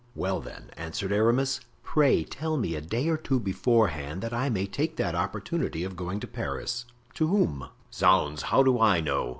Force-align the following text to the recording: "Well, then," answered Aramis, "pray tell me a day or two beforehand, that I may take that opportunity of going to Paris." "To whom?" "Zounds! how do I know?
"Well, 0.15 0.39
then," 0.41 0.71
answered 0.77 1.11
Aramis, 1.11 1.59
"pray 1.83 2.23
tell 2.23 2.57
me 2.57 2.73
a 2.73 2.81
day 2.81 3.07
or 3.07 3.17
two 3.17 3.39
beforehand, 3.39 4.23
that 4.23 4.33
I 4.33 4.49
may 4.49 4.65
take 4.65 4.95
that 4.95 5.13
opportunity 5.13 5.83
of 5.83 5.95
going 5.95 6.19
to 6.21 6.27
Paris." 6.27 6.85
"To 7.13 7.27
whom?" 7.27 7.69
"Zounds! 7.93 8.41
how 8.49 8.63
do 8.63 8.79
I 8.79 8.99
know? 8.99 9.29